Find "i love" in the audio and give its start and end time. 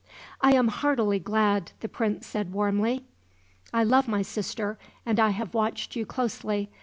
3.71-4.07